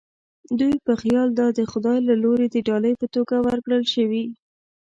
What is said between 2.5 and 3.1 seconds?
د ډالۍ په